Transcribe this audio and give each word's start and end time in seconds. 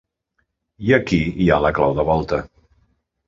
I 0.87 0.95
aquí 0.97 1.19
hi 1.45 1.49
ha 1.51 1.59
la 1.65 1.73
clau 1.79 1.93
de 1.99 2.05
volta. 2.09 2.39